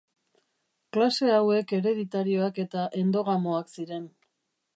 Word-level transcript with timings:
Klase 0.97 1.29
hauek 1.33 1.73
hereditarioak 1.79 2.59
eta 2.67 2.87
endogamoak 3.03 3.71
ziren. 3.79 4.11